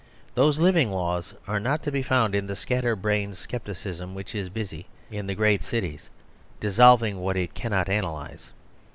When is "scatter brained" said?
2.55-3.37